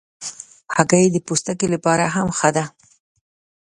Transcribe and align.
هګۍ 0.75 1.05
د 1.11 1.15
پوستکي 1.25 1.67
لپاره 1.73 2.05
هم 2.15 2.27
ښه 2.37 2.49
ده. 2.55 2.63